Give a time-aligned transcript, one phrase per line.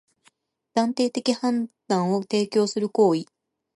[0.73, 3.27] 断定的判断を提供する行為